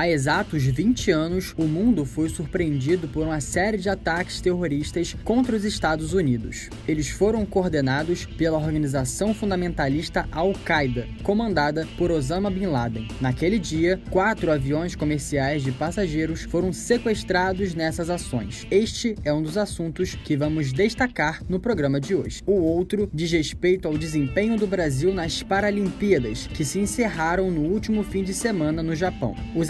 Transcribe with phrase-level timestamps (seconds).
[0.00, 5.54] Há exatos 20 anos, o mundo foi surpreendido por uma série de ataques terroristas contra
[5.54, 6.70] os Estados Unidos.
[6.88, 13.08] Eles foram coordenados pela organização fundamentalista Al-Qaeda, comandada por Osama Bin Laden.
[13.20, 18.66] Naquele dia, quatro aviões comerciais de passageiros foram sequestrados nessas ações.
[18.70, 22.42] Este é um dos assuntos que vamos destacar no programa de hoje.
[22.46, 28.02] O outro diz respeito ao desempenho do Brasil nas Paralimpíadas, que se encerraram no último
[28.02, 29.36] fim de semana no Japão.
[29.54, 29.68] Os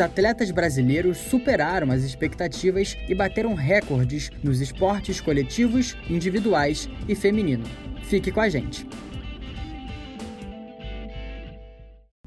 [0.51, 7.65] brasileiros superaram as expectativas e bateram recordes nos esportes coletivos, individuais e feminino.
[8.02, 8.87] Fique com a gente!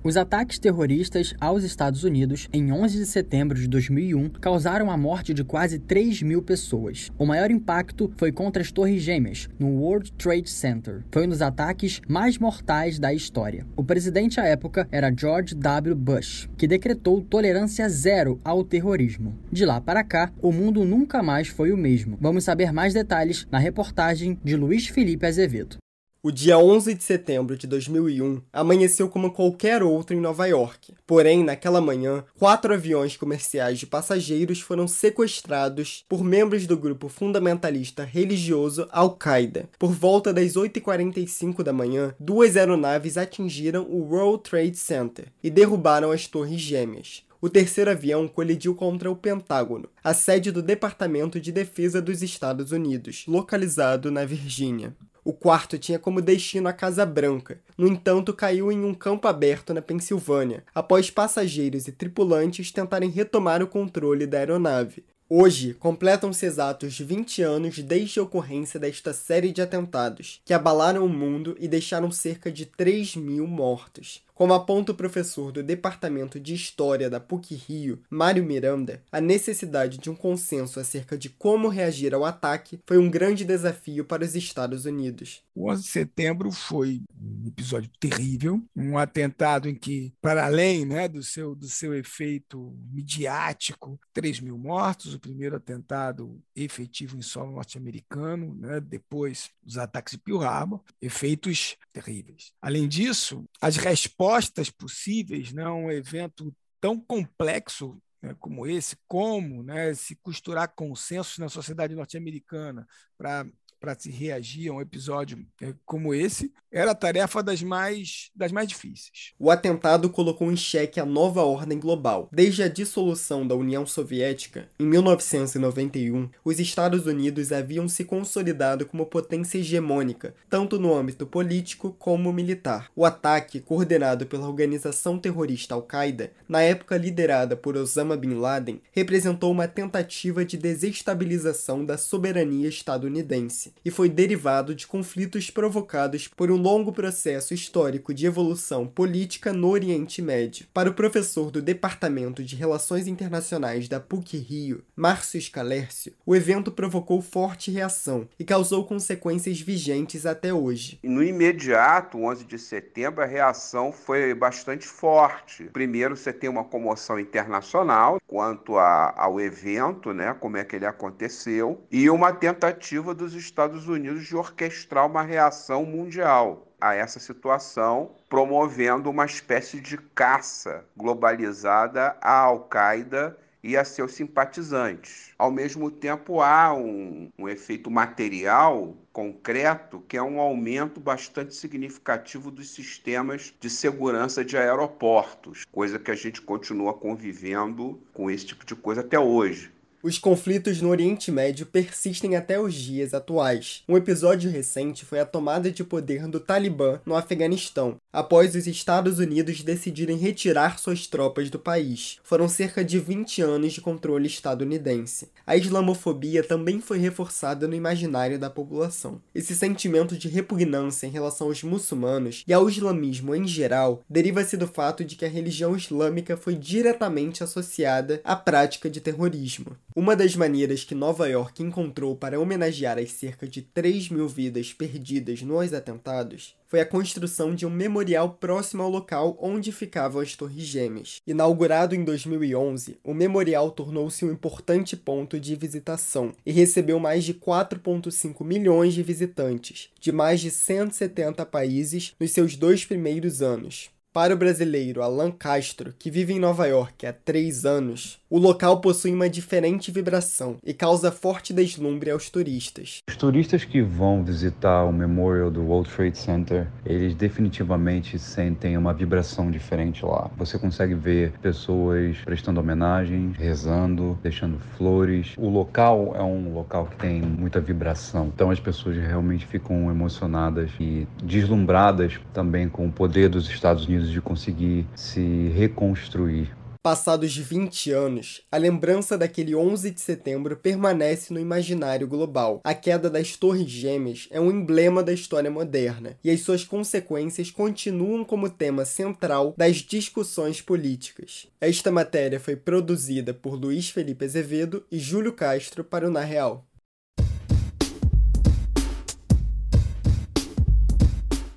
[0.06, 5.34] Os ataques terroristas aos Estados Unidos em 11 de setembro de 2001 causaram a morte
[5.34, 7.10] de quase 3 mil pessoas.
[7.18, 11.06] O maior impacto foi contra as Torres Gêmeas, no World Trade Center.
[11.10, 13.66] Foi um dos ataques mais mortais da história.
[13.78, 15.96] O presidente à época era George W.
[15.96, 19.40] Bush, que decretou tolerância zero ao terrorismo.
[19.50, 22.18] De lá para cá, o mundo nunca mais foi o mesmo.
[22.20, 25.78] Vamos saber mais detalhes na reportagem de Luiz Felipe Azevedo.
[26.26, 30.94] O dia 11 de setembro de 2001 amanheceu como qualquer outro em Nova York.
[31.06, 38.06] Porém, naquela manhã, quatro aviões comerciais de passageiros foram sequestrados por membros do grupo fundamentalista
[38.06, 39.68] religioso Al-Qaeda.
[39.78, 46.10] Por volta das 8h45 da manhã, duas aeronaves atingiram o World Trade Center e derrubaram
[46.10, 47.24] as Torres Gêmeas.
[47.42, 52.72] O terceiro avião colidiu contra o Pentágono, a sede do Departamento de Defesa dos Estados
[52.72, 54.96] Unidos, localizado na Virgínia.
[55.26, 57.62] O quarto tinha como destino a Casa Branca.
[57.78, 63.64] No entanto, caiu em um campo aberto na Pensilvânia, após passageiros e tripulantes tentarem retomar
[63.64, 65.06] o controle da aeronave.
[65.30, 71.10] Hoje, completam-se exatos 20 anos desde a ocorrência desta série de atentados, que abalaram o
[71.10, 74.22] mundo e deixaram cerca de 3 mil mortos.
[74.34, 80.10] Como aponta o professor do Departamento de História da PUC-Rio, Mário Miranda, a necessidade de
[80.10, 84.86] um consenso acerca de como reagir ao ataque foi um grande desafio para os Estados
[84.86, 85.44] Unidos.
[85.54, 91.08] O 11 de setembro foi um episódio terrível, um atentado em que, para além né,
[91.08, 97.52] do, seu, do seu efeito midiático, 3 mil mortos, o primeiro atentado efetivo em solo
[97.52, 102.52] norte-americano, né, depois os ataques de Pearl Harbor, efeitos terríveis.
[102.60, 109.64] Além disso, as respostas respostas possíveis, né, um evento tão complexo né, como esse, como
[109.64, 113.46] né, se costurar consensos na sociedade norte-americana para
[113.84, 118.50] para se reagir a um episódio é, como esse, era a tarefa das mais, das
[118.50, 119.34] mais difíceis.
[119.38, 122.30] O atentado colocou em xeque a nova ordem global.
[122.32, 129.06] Desde a dissolução da União Soviética, em 1991, os Estados Unidos haviam se consolidado como
[129.06, 132.90] potência hegemônica, tanto no âmbito político como militar.
[132.96, 139.52] O ataque, coordenado pela organização terrorista Al-Qaeda, na época liderada por Osama Bin Laden, representou
[139.52, 146.58] uma tentativa de desestabilização da soberania estadunidense e foi derivado de conflitos provocados por um
[146.58, 150.66] longo processo histórico de evolução política no Oriente Médio.
[150.74, 157.22] Para o professor do Departamento de Relações Internacionais da PUC-Rio, Márcio Scalércio, o evento provocou
[157.22, 161.00] forte reação e causou consequências vigentes até hoje.
[161.04, 165.66] No imediato, 11 de setembro, a reação foi bastante forte.
[165.66, 170.86] Primeiro, você tem uma comoção internacional quanto a, ao evento, né, como é que ele
[170.86, 177.18] aconteceu, e uma tentativa dos Estados Estados Unidos de orquestrar uma reação mundial a essa
[177.18, 185.32] situação, promovendo uma espécie de caça globalizada à Al-Qaeda e a seus simpatizantes.
[185.40, 192.52] Ao mesmo tempo, há um, um, efeito material concreto que é um aumento bastante significativo
[192.52, 198.66] dos sistemas de segurança de aeroportos, coisa que a gente continua convivendo com esse tipo
[198.66, 199.72] de coisa até hoje.
[200.06, 203.84] Os conflitos no Oriente Médio persistem até os dias atuais.
[203.88, 209.18] Um episódio recente foi a tomada de poder do Talibã no Afeganistão, após os Estados
[209.18, 212.20] Unidos decidirem retirar suas tropas do país.
[212.22, 215.30] Foram cerca de 20 anos de controle estadunidense.
[215.48, 219.22] A islamofobia também foi reforçada no imaginário da população.
[219.34, 224.68] Esse sentimento de repugnância em relação aos muçulmanos e ao islamismo em geral deriva-se do
[224.68, 229.78] fato de que a religião islâmica foi diretamente associada à prática de terrorismo.
[229.96, 234.74] Uma das maneiras que Nova York encontrou para homenagear as cerca de 3 mil vidas
[234.74, 240.36] perdidas nos atentados foi a construção de um memorial próximo ao local onde ficavam as
[240.36, 241.22] Torres Gêmeas.
[241.28, 247.36] Inaugurado em 2011, o memorial tornou-se um importante ponto de visitação e recebeu mais de
[247.36, 253.92] 4,5 milhões de visitantes, de mais de 170 países, nos seus dois primeiros anos.
[254.14, 258.80] Para o brasileiro Alan Castro, que vive em Nova York há três anos, o local
[258.80, 263.00] possui uma diferente vibração e causa forte deslumbre aos turistas.
[263.10, 268.94] Os turistas que vão visitar o Memorial do World Trade Center, eles definitivamente sentem uma
[268.94, 270.30] vibração diferente lá.
[270.38, 275.34] Você consegue ver pessoas prestando homenagem, rezando, deixando flores.
[275.40, 280.70] O local é um local que tem muita vibração, então as pessoas realmente ficam emocionadas
[280.80, 286.52] e deslumbradas também com o poder dos Estados Unidos de conseguir se reconstruir.
[286.84, 292.60] Passados 20 anos, a lembrança daquele 11 de setembro permanece no imaginário global.
[292.62, 297.50] A queda das Torres Gêmeas é um emblema da história moderna, e as suas consequências
[297.50, 301.48] continuam como tema central das discussões políticas.
[301.62, 306.66] Esta matéria foi produzida por Luiz Felipe Azevedo e Júlio Castro para o Na Real.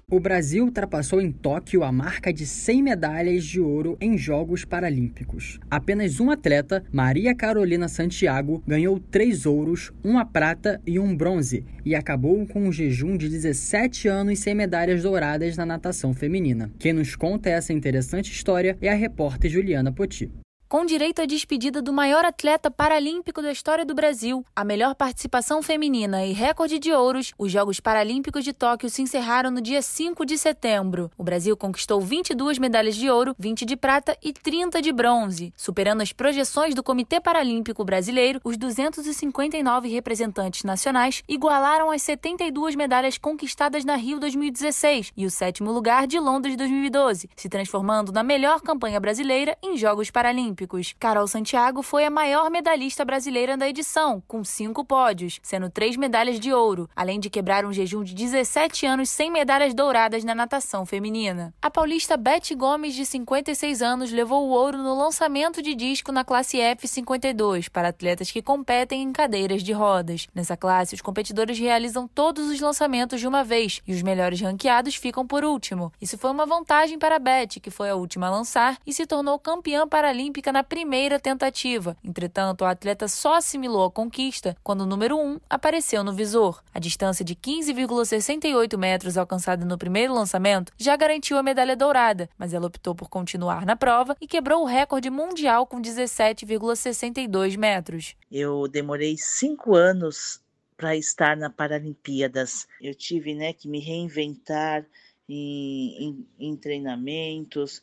[0.08, 5.58] O Brasil ultrapassou em Tóquio a marca de 100 medalhas de ouro em Jogos Paralímpicos.
[5.68, 11.92] Apenas um atleta, Maria Carolina Santiago, ganhou três ouros, uma prata e um bronze e
[11.92, 16.70] acabou com um jejum de 17 anos sem medalhas douradas na natação feminina.
[16.78, 20.30] Quem nos conta essa interessante história é a repórter Juliana Poti
[20.68, 25.62] com direito à despedida do maior atleta paralímpico da história do Brasil, a melhor participação
[25.62, 30.26] feminina e recorde de ouros, os Jogos Paralímpicos de Tóquio se encerraram no dia 5
[30.26, 31.10] de setembro.
[31.16, 36.00] O Brasil conquistou 22 medalhas de ouro, 20 de prata e 30 de bronze, superando
[36.00, 38.40] as projeções do Comitê Paralímpico Brasileiro.
[38.42, 45.70] Os 259 representantes nacionais igualaram as 72 medalhas conquistadas na Rio 2016 e o sétimo
[45.70, 50.55] lugar de Londres 2012, se transformando na melhor campanha brasileira em Jogos Paralímpicos.
[50.56, 50.94] Olímpicos.
[50.98, 56.40] Carol Santiago foi a maior medalhista brasileira da edição, com cinco pódios, sendo três medalhas
[56.40, 60.86] de ouro, além de quebrar um jejum de 17 anos sem medalhas douradas na natação
[60.86, 61.52] feminina.
[61.60, 66.24] A paulista Beth Gomes, de 56 anos, levou o ouro no lançamento de disco na
[66.24, 70.26] classe F52 para atletas que competem em cadeiras de rodas.
[70.34, 74.94] Nessa classe, os competidores realizam todos os lançamentos de uma vez e os melhores ranqueados
[74.94, 75.92] ficam por último.
[76.00, 79.06] Isso foi uma vantagem para a Beth, que foi a última a lançar e se
[79.06, 81.96] tornou campeã paralímpica na primeira tentativa.
[82.02, 86.62] Entretanto, a atleta só assimilou a conquista quando o número 1 apareceu no visor.
[86.72, 92.52] A distância de 15,68 metros alcançada no primeiro lançamento já garantiu a medalha dourada, mas
[92.52, 98.14] ela optou por continuar na prova e quebrou o recorde mundial com 17,62 metros.
[98.30, 100.40] Eu demorei cinco anos
[100.76, 102.66] para estar na Paralimpíadas.
[102.80, 104.84] Eu tive né, que me reinventar
[105.28, 107.82] em, em, em treinamentos,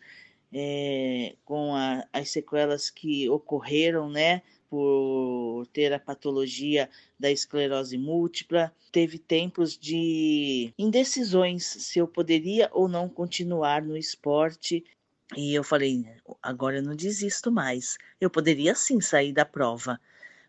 [0.54, 4.42] é, com a, as sequelas que ocorreram, né?
[4.70, 6.90] Por ter a patologia
[7.20, 14.84] da esclerose múltipla, teve tempos de indecisões se eu poderia ou não continuar no esporte.
[15.36, 16.06] E eu falei,
[16.42, 17.98] agora eu não desisto mais.
[18.20, 20.00] Eu poderia sim sair da prova,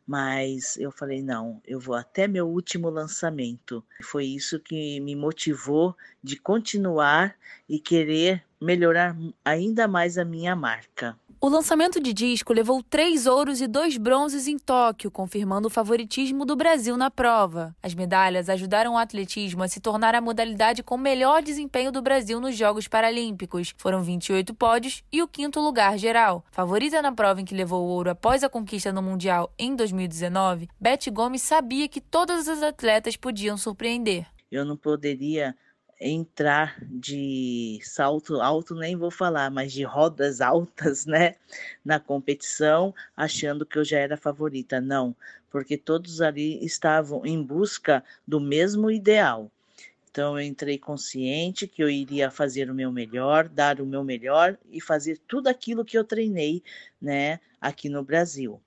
[0.06, 3.84] mas eu falei não, eu vou até meu último lançamento.
[4.02, 7.36] Foi isso que me motivou de continuar
[7.68, 11.16] e querer melhorar ainda mais a minha marca.
[11.44, 16.46] O lançamento de disco levou três ouros e dois bronzes em Tóquio, confirmando o favoritismo
[16.46, 17.76] do Brasil na prova.
[17.82, 22.40] As medalhas ajudaram o atletismo a se tornar a modalidade com melhor desempenho do Brasil
[22.40, 23.74] nos Jogos Paralímpicos.
[23.76, 26.42] Foram 28 pódios e o quinto lugar geral.
[26.50, 30.70] Favorita na prova em que levou o ouro após a conquista no Mundial em 2019,
[30.80, 34.26] Beth Gomes sabia que todas as atletas podiam surpreender.
[34.50, 35.54] Eu não poderia
[36.06, 41.36] entrar de salto alto, nem vou falar, mas de rodas altas, né,
[41.84, 44.80] na competição, achando que eu já era favorita.
[44.80, 45.16] Não,
[45.50, 49.50] porque todos ali estavam em busca do mesmo ideal.
[50.10, 54.56] Então eu entrei consciente que eu iria fazer o meu melhor, dar o meu melhor
[54.70, 56.62] e fazer tudo aquilo que eu treinei,
[57.00, 58.60] né, aqui no Brasil.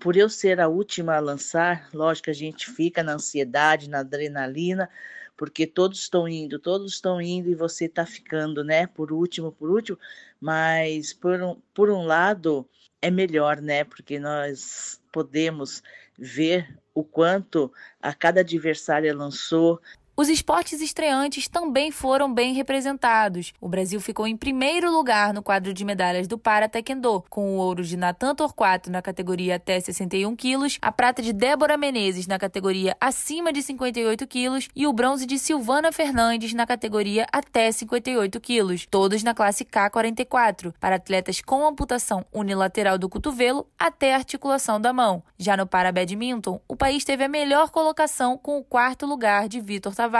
[0.00, 4.88] Por eu ser a última a lançar, lógico a gente fica na ansiedade, na adrenalina,
[5.36, 8.86] porque todos estão indo, todos estão indo e você está ficando, né?
[8.86, 9.98] Por último, por último,
[10.40, 12.68] mas por um, por um lado
[13.00, 13.84] é melhor, né?
[13.84, 15.82] Porque nós podemos
[16.18, 19.80] ver o quanto a cada adversária lançou.
[20.14, 23.54] Os esportes estreantes também foram bem representados.
[23.58, 27.58] O Brasil ficou em primeiro lugar no quadro de medalhas do Para Taekwondo, com o
[27.58, 32.38] ouro de Natan Torquato na categoria até 61 quilos, a prata de Débora Menezes na
[32.38, 38.38] categoria acima de 58 quilos e o bronze de Silvana Fernandes na categoria até 58
[38.38, 44.92] quilos, todos na classe K44, para atletas com amputação unilateral do cotovelo até articulação da
[44.92, 45.22] mão.
[45.38, 49.58] Já no para badminton, o país teve a melhor colocação com o quarto lugar de
[49.58, 50.11] Vitor Tavares.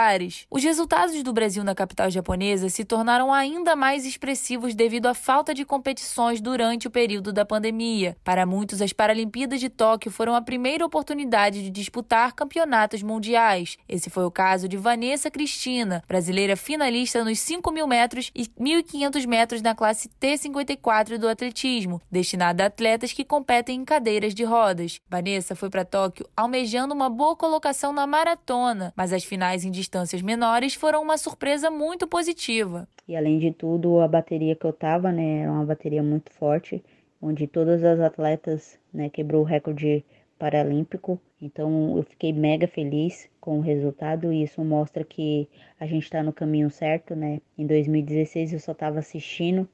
[0.49, 5.53] Os resultados do Brasil na capital japonesa se tornaram ainda mais expressivos devido à falta
[5.53, 8.17] de competições durante o período da pandemia.
[8.23, 13.77] Para muitos, as Paralimpíadas de Tóquio foram a primeira oportunidade de disputar campeonatos mundiais.
[13.87, 19.27] Esse foi o caso de Vanessa Cristina, brasileira finalista nos 5 mil metros e 1.500
[19.27, 24.99] metros na classe T54 do atletismo, destinada a atletas que competem em cadeiras de rodas.
[25.09, 30.21] Vanessa foi para Tóquio almejando uma boa colocação na maratona, mas as finais em distâncias
[30.21, 32.87] menores foram uma surpresa muito positiva.
[33.07, 36.83] E além de tudo, a bateria que eu tava, né, era uma bateria muito forte,
[37.21, 40.05] onde todas as atletas, né, quebrou o recorde
[40.39, 41.19] paralímpico.
[41.41, 45.47] Então eu fiquei mega feliz com o resultado e isso mostra que
[45.79, 47.41] a gente está no caminho certo, né?
[47.57, 49.67] Em 2016 eu só estava assistindo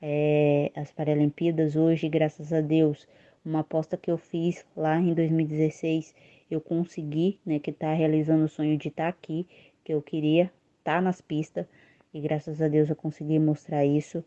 [0.00, 1.76] é, as Paralimpíadas.
[1.76, 3.06] Hoje, graças a Deus,
[3.44, 6.14] uma aposta que eu fiz lá em 2016
[6.50, 9.46] eu consegui, né, que tá realizando o sonho de estar tá aqui,
[9.84, 10.44] que eu queria
[10.78, 11.66] estar tá nas pistas,
[12.12, 14.24] e graças a Deus eu consegui mostrar isso,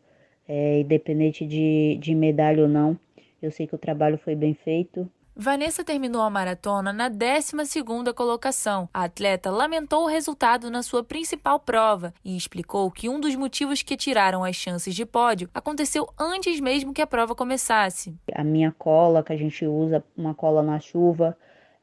[0.47, 2.97] é, independente de, de medalha ou não,
[3.41, 8.89] eu sei que o trabalho foi bem feito, Vanessa terminou a maratona na 12 colocação.
[8.93, 13.81] A atleta lamentou o resultado na sua principal prova e explicou que um dos motivos
[13.81, 18.13] que tiraram as chances de pódio aconteceu antes mesmo que a prova começasse.
[18.33, 21.35] A minha cola, que a gente usa, uma cola na chuva,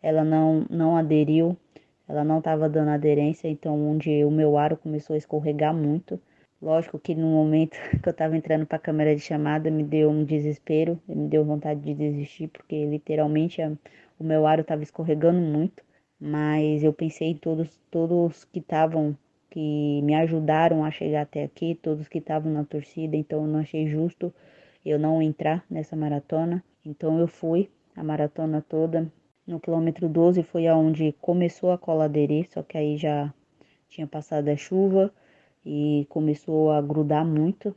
[0.03, 1.57] ela não, não aderiu,
[2.09, 6.21] ela não estava dando aderência, então onde o meu aro começou a escorregar muito.
[6.61, 10.11] Lógico que no momento que eu estava entrando para a câmera de chamada me deu
[10.11, 13.73] um desespero, me deu vontade de desistir, porque literalmente a,
[14.19, 15.83] o meu aro estava escorregando muito.
[16.21, 19.17] Mas eu pensei em todos, todos que estavam,
[19.51, 23.61] que me ajudaram a chegar até aqui, todos que estavam na torcida, então eu não
[23.61, 24.33] achei justo
[24.85, 26.65] eu não entrar nessa maratona.
[26.85, 29.11] Então eu fui a maratona toda,
[29.49, 33.33] no quilômetro 12 foi aonde começou a cola aderir, só que aí já
[33.89, 35.11] tinha passado a chuva
[35.65, 37.75] e começou a grudar muito,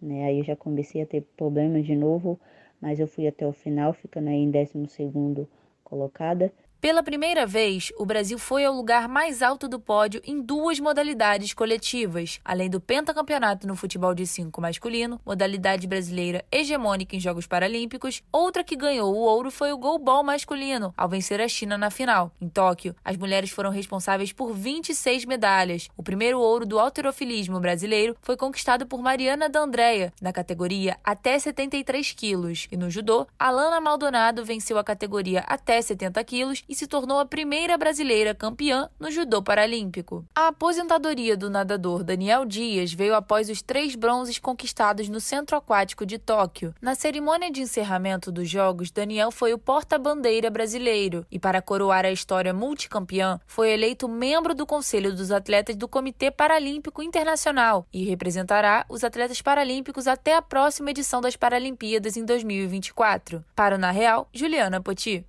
[0.00, 0.26] né?
[0.26, 2.38] Aí eu já comecei a ter problemas de novo,
[2.80, 5.48] mas eu fui até o final, ficando aí em 12 segundo
[5.82, 6.52] colocada.
[6.80, 11.52] Pela primeira vez, o Brasil foi ao lugar mais alto do pódio em duas modalidades
[11.52, 18.22] coletivas, além do pentacampeonato no futebol de cinco masculino, modalidade brasileira hegemônica em Jogos Paralímpicos.
[18.30, 22.30] Outra que ganhou o ouro foi o goalball masculino, ao vencer a China na final.
[22.40, 25.88] Em Tóquio, as mulheres foram responsáveis por 26 medalhas.
[25.96, 32.12] O primeiro ouro do alterofilismo brasileiro foi conquistado por Mariana D'Andrea, na categoria até 73
[32.12, 32.68] quilos.
[32.70, 37.26] E no judô, Alana Maldonado venceu a categoria até 70 quilos e se tornou a
[37.26, 40.24] primeira brasileira campeã no judô paralímpico.
[40.34, 46.04] A aposentadoria do nadador Daniel Dias veio após os três bronzes conquistados no Centro Aquático
[46.04, 46.74] de Tóquio.
[46.80, 52.10] Na cerimônia de encerramento dos Jogos, Daniel foi o porta-bandeira brasileiro e, para coroar a
[52.10, 58.84] história multicampeã, foi eleito membro do Conselho dos Atletas do Comitê Paralímpico Internacional e representará
[58.88, 63.44] os atletas paralímpicos até a próxima edição das Paralimpíadas em 2024.
[63.54, 65.27] Para o Na Real, Juliana Poti.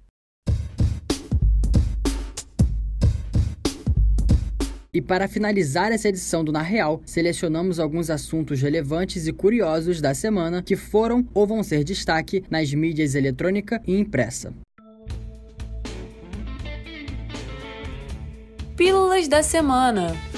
[4.91, 10.15] E para finalizar essa edição do Na Real, selecionamos alguns assuntos relevantes e curiosos da
[10.15, 14.51] semana que foram ou vão ser destaque nas mídias eletrônica e impressa.
[18.75, 20.28] Pílulas da semana.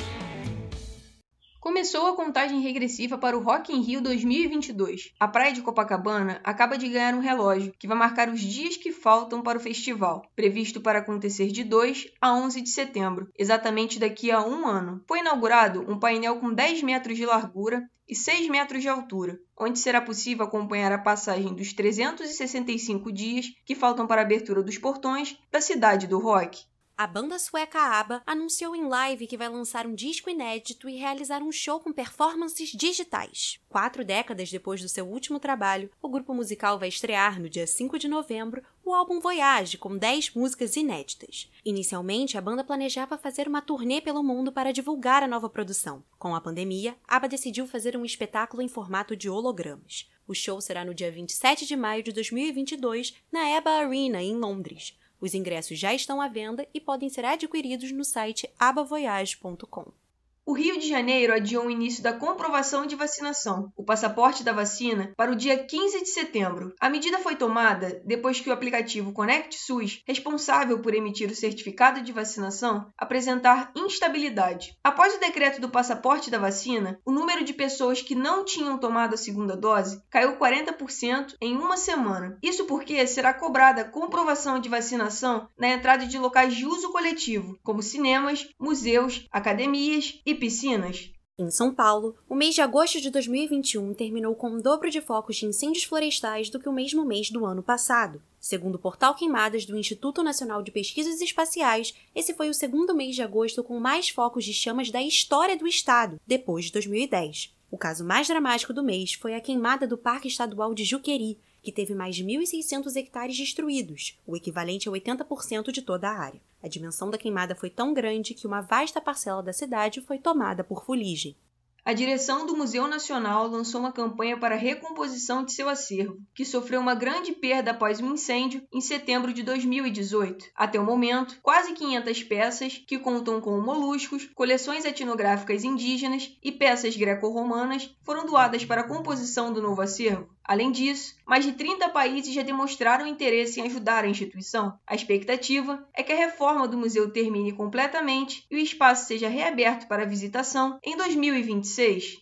[1.62, 5.14] Começou a contagem regressiva para o Rock in Rio 2022.
[5.20, 8.92] A praia de Copacabana acaba de ganhar um relógio que vai marcar os dias que
[8.92, 14.32] faltam para o festival, previsto para acontecer de 2 a 11 de setembro, exatamente daqui
[14.32, 15.04] a um ano.
[15.08, 19.78] Foi inaugurado um painel com 10 metros de largura e 6 metros de altura, onde
[19.78, 25.38] será possível acompanhar a passagem dos 365 dias que faltam para a abertura dos portões
[25.52, 26.64] da cidade do rock.
[26.98, 31.42] A banda sueca ABBA anunciou em live que vai lançar um disco inédito e realizar
[31.42, 33.60] um show com performances digitais.
[33.68, 37.98] Quatro décadas depois do seu último trabalho, o grupo musical vai estrear no dia 5
[37.98, 41.50] de novembro o álbum Voyage, com 10 músicas inéditas.
[41.64, 46.04] Inicialmente, a banda planejava fazer uma turnê pelo mundo para divulgar a nova produção.
[46.20, 50.10] Com a pandemia, ABBA decidiu fazer um espetáculo em formato de hologramas.
[50.28, 54.98] O show será no dia 27 de maio de 2022, na EBA Arena, em Londres.
[55.22, 60.01] Os ingressos já estão à venda e podem ser adquiridos no site abavoyage.com.
[60.44, 65.14] O Rio de Janeiro adiou o início da comprovação de vacinação, o passaporte da vacina,
[65.16, 66.74] para o dia 15 de setembro.
[66.80, 72.02] A medida foi tomada depois que o aplicativo Conect SUS, responsável por emitir o certificado
[72.02, 74.76] de vacinação, apresentar instabilidade.
[74.84, 79.14] Após o decreto do passaporte da vacina, o número de pessoas que não tinham tomado
[79.14, 82.40] a segunda dose caiu 40% em uma semana.
[82.42, 87.84] Isso porque será cobrada comprovação de vacinação na entrada de locais de uso coletivo, como
[87.84, 91.12] cinemas, museus, academias e piscinas.
[91.38, 95.36] Em São Paulo, o mês de agosto de 2021 terminou com o dobro de focos
[95.36, 98.20] de incêndios florestais do que o mesmo mês do ano passado.
[98.40, 103.16] Segundo o portal Queimadas do Instituto Nacional de Pesquisas Espaciais, esse foi o segundo mês
[103.16, 107.56] de agosto com mais focos de chamas da história do estado, depois de 2010.
[107.70, 111.72] O caso mais dramático do mês foi a queimada do Parque Estadual de Juqueri, que
[111.72, 116.42] teve mais de 1.600 hectares destruídos, o equivalente a 80% de toda a área.
[116.62, 120.64] A dimensão da queimada foi tão grande que uma vasta parcela da cidade foi tomada
[120.64, 121.36] por fuligem.
[121.84, 126.46] A direção do Museu Nacional lançou uma campanha para a recomposição de seu acervo, que
[126.46, 130.46] sofreu uma grande perda após um incêndio em setembro de 2018.
[130.56, 136.96] Até o momento, quase 500 peças, que contam com moluscos, coleções etnográficas indígenas e peças
[136.96, 140.30] greco-romanas, foram doadas para a composição do novo acervo.
[140.44, 144.78] Além disso, mais de 30 países já demonstraram interesse em ajudar a instituição.
[144.86, 149.88] A expectativa é que a reforma do museu termine completamente e o espaço seja reaberto
[149.88, 152.20] para visitação em 2026.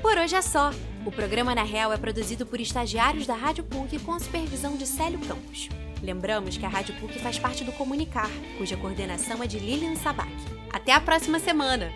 [0.00, 0.70] Por hoje é só.
[1.04, 4.86] O programa Na Real é produzido por estagiários da Rádio PUC com a supervisão de
[4.86, 5.68] Célio Campos.
[6.02, 10.30] Lembramos que a Rádio PUC faz parte do Comunicar, cuja coordenação é de Lilian Sabac.
[10.72, 11.92] Até a próxima semana!